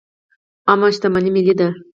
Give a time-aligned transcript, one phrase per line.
[0.69, 1.67] عامه شتمني ملي ده